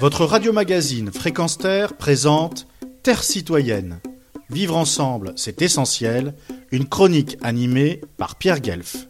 Votre 0.00 0.24
radio-magazine 0.24 1.12
Fréquence 1.12 1.56
Terre 1.56 1.96
présente 1.96 2.66
Terre 3.02 3.22
citoyenne. 3.22 4.00
Vivre 4.50 4.76
ensemble, 4.76 5.32
c'est 5.36 5.62
essentiel. 5.62 6.34
Une 6.72 6.86
chronique 6.86 7.38
animée 7.42 8.00
par 8.16 8.36
Pierre 8.36 8.60
Guelf. 8.60 9.08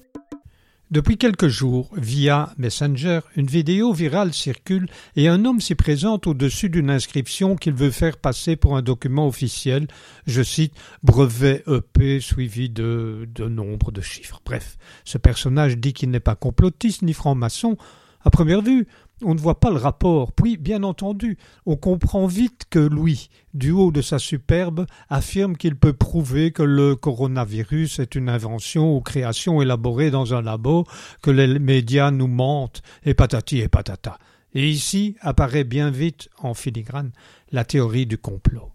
Depuis 0.91 1.17
quelques 1.17 1.49
jours, 1.49 1.91
via 1.97 2.53
Messenger, 2.59 3.21
une 3.35 3.47
vidéo 3.47 3.93
virale 3.93 4.33
circule 4.35 4.89
et 5.17 5.27
un 5.29 5.45
homme 5.45 5.61
s'y 5.61 5.75
présente 5.75 6.27
au-dessus 6.27 6.69
d'une 6.69 6.91
inscription 6.91 7.57
qu'il 7.57 7.73
veut 7.73 7.91
faire 7.91 8.19
passer 8.19 8.55
pour 8.55 8.77
un 8.77 8.83
document 8.83 9.27
officiel, 9.27 9.89
je 10.27 10.43
cite, 10.43 10.75
brevet 11.03 11.65
EP 11.67 12.21
suivi 12.21 12.69
de, 12.69 13.27
de 13.35 13.49
nombre 13.49 13.91
de 13.91 14.03
chiffres. 14.03 14.41
Bref, 14.45 14.77
ce 15.05 15.19
personnage 15.19 15.79
dit 15.79 15.95
qu'il 15.95 16.11
n'est 16.11 16.21
pas 16.21 16.37
complotiste 16.37 17.03
ni 17.03 17.15
franc-maçon. 17.15 17.77
À 18.25 18.31
première 18.31 18.63
vue, 18.63 18.87
on 19.23 19.35
ne 19.35 19.41
voit 19.41 19.61
pas 19.61 19.71
le 19.71 19.77
rapport. 19.77 20.33
Puis, 20.33 20.57
bien 20.57 20.83
entendu, 20.83 21.39
on 21.67 21.77
comprend 21.77 22.27
vite 22.27 22.65
que 22.71 22.79
Louis, 22.79 23.29
du 23.53 23.71
haut 23.71 23.93
de 23.93 24.03
sa 24.03 24.19
superbe, 24.19 24.87
affirme 25.09 25.57
qu'il 25.57 25.77
peut 25.77 25.93
prouver 25.93 26.53
que 26.53 26.63
le 26.63 26.97
coronavirus 26.97 28.01
est 28.01 28.15
une 28.15 28.29
invention 28.29 28.97
ou 28.97 29.01
création 29.01 29.63
élaborée 29.63 30.11
dans 30.11 30.35
un 30.35 30.43
labo, 30.43 30.85
que 31.23 31.31
les 31.31 31.59
médias 31.59 32.11
nous 32.11 32.29
mentent, 32.29 32.83
et 33.05 33.15
patati 33.15 33.61
et 33.61 33.69
patata. 33.69 34.19
Et 34.55 34.69
ici 34.69 35.17
apparaît 35.21 35.65
bien 35.65 35.91
vite, 35.91 36.29
en 36.39 36.55
filigrane, 36.55 37.13
la 37.51 37.65
théorie 37.65 38.07
du 38.07 38.19
complot. 38.19 38.74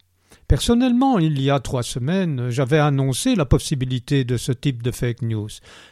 Personnellement, 0.50 1.20
il 1.20 1.40
y 1.40 1.52
a 1.52 1.60
trois 1.60 1.84
semaines, 1.84 2.50
j'avais 2.50 2.80
annoncé 2.80 3.36
la 3.36 3.46
possibilité 3.46 4.24
de 4.24 4.36
ce 4.36 4.52
type 4.52 4.82
de 4.82 4.90
fake 4.90 5.22
news. 5.22 5.50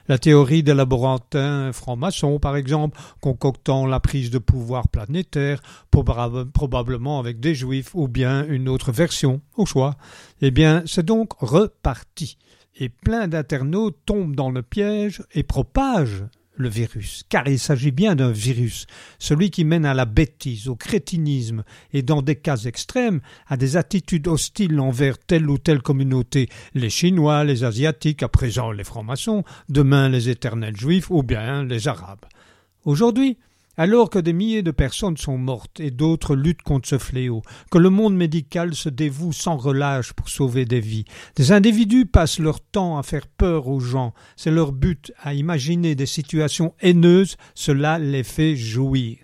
La 0.07 0.17
théorie 0.17 0.63
des 0.63 0.73
laborantins 0.73 1.71
francs-maçons, 1.71 2.39
par 2.39 2.57
exemple, 2.57 2.99
concoctant 3.21 3.85
la 3.85 3.99
prise 3.99 4.31
de 4.31 4.39
pouvoir 4.39 4.87
planétaire, 4.87 5.61
probablement 5.91 7.19
avec 7.19 7.39
des 7.39 7.53
juifs, 7.53 7.93
ou 7.93 8.07
bien 8.07 8.47
une 8.47 8.67
autre 8.67 8.91
version, 8.91 9.41
au 9.57 9.67
choix. 9.67 9.93
Eh 10.41 10.49
bien, 10.49 10.81
c'est 10.87 11.05
donc 11.05 11.33
reparti. 11.33 12.39
Et 12.79 12.89
plein 12.89 13.27
d'internautes 13.27 13.99
tombent 14.07 14.35
dans 14.35 14.49
le 14.49 14.63
piège 14.63 15.21
et 15.35 15.43
propagent 15.43 16.25
le 16.57 16.69
virus, 16.69 17.23
car 17.29 17.47
il 17.47 17.59
s'agit 17.59 17.91
bien 17.91 18.15
d'un 18.15 18.31
virus, 18.31 18.85
celui 19.19 19.49
qui 19.51 19.63
mène 19.63 19.85
à 19.85 19.93
la 19.93 20.05
bêtise, 20.05 20.67
au 20.67 20.75
crétinisme, 20.75 21.63
et 21.93 22.01
dans 22.01 22.21
des 22.21 22.35
cas 22.35 22.57
extrêmes, 22.57 23.21
à 23.47 23.57
des 23.57 23.77
attitudes 23.77 24.27
hostiles 24.27 24.79
envers 24.79 25.17
telle 25.17 25.49
ou 25.49 25.57
telle 25.57 25.81
communauté, 25.81 26.49
les 26.73 26.89
Chinois, 26.89 27.43
les 27.43 27.63
Asiatiques, 27.63 28.23
à 28.23 28.27
présent 28.27 28.71
les 28.71 28.83
francs-maçons, 28.83 29.43
demain 29.69 30.09
les 30.09 30.29
éternels 30.29 30.77
juifs, 30.77 31.09
ou 31.09 31.23
bien 31.23 31.63
les 31.63 31.87
Arabes. 31.87 32.25
Aujourd'hui, 32.83 33.37
alors 33.77 34.09
que 34.09 34.19
des 34.19 34.33
milliers 34.33 34.63
de 34.63 34.71
personnes 34.71 35.17
sont 35.17 35.37
mortes 35.37 35.79
et 35.79 35.91
d'autres 35.91 36.35
luttent 36.35 36.63
contre 36.63 36.89
ce 36.89 36.97
fléau, 36.97 37.41
que 37.71 37.77
le 37.77 37.89
monde 37.89 38.15
médical 38.15 38.75
se 38.75 38.89
dévoue 38.89 39.33
sans 39.33 39.57
relâche 39.57 40.13
pour 40.13 40.29
sauver 40.29 40.65
des 40.65 40.79
vies, 40.79 41.05
des 41.35 41.51
individus 41.51 42.05
passent 42.05 42.39
leur 42.39 42.59
temps 42.59 42.97
à 42.97 43.03
faire 43.03 43.27
peur 43.27 43.67
aux 43.67 43.79
gens, 43.79 44.13
c'est 44.35 44.51
leur 44.51 44.71
but 44.71 45.11
à 45.21 45.33
imaginer 45.33 45.95
des 45.95 46.05
situations 46.05 46.73
haineuses, 46.81 47.37
cela 47.55 47.99
les 47.99 48.23
fait 48.23 48.55
jouir. 48.55 49.17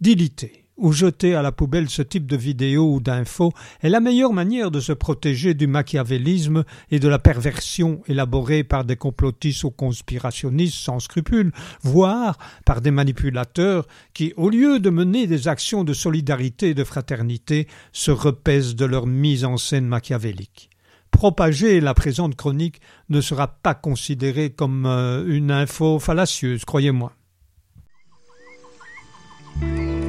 Dilité 0.00 0.65
ou 0.76 0.92
jeter 0.92 1.34
à 1.34 1.42
la 1.42 1.52
poubelle 1.52 1.88
ce 1.88 2.02
type 2.02 2.26
de 2.26 2.36
vidéo 2.36 2.94
ou 2.94 3.00
d'infos 3.00 3.52
est 3.82 3.88
la 3.88 4.00
meilleure 4.00 4.32
manière 4.32 4.70
de 4.70 4.80
se 4.80 4.92
protéger 4.92 5.54
du 5.54 5.66
machiavélisme 5.66 6.64
et 6.90 6.98
de 6.98 7.08
la 7.08 7.18
perversion 7.18 8.02
élaborée 8.06 8.64
par 8.64 8.84
des 8.84 8.96
complotistes 8.96 9.64
ou 9.64 9.70
conspirationnistes 9.70 10.76
sans 10.76 11.00
scrupules, 11.00 11.52
voire 11.82 12.38
par 12.64 12.80
des 12.80 12.90
manipulateurs 12.90 13.86
qui, 14.14 14.32
au 14.36 14.50
lieu 14.50 14.80
de 14.80 14.90
mener 14.90 15.26
des 15.26 15.48
actions 15.48 15.84
de 15.84 15.92
solidarité 15.92 16.70
et 16.70 16.74
de 16.74 16.84
fraternité, 16.84 17.66
se 17.92 18.10
repèsent 18.10 18.76
de 18.76 18.84
leur 18.84 19.06
mise 19.06 19.44
en 19.44 19.56
scène 19.56 19.86
machiavélique 19.86 20.70
propager 21.16 21.80
la 21.80 21.94
présente 21.94 22.36
chronique 22.36 22.80
ne 23.08 23.22
sera 23.22 23.48
pas 23.48 23.74
considéré 23.74 24.50
comme 24.50 24.84
euh, 24.84 25.24
une 25.26 25.50
info 25.50 25.98
fallacieuse, 25.98 26.66
croyez-moi. 26.66 27.12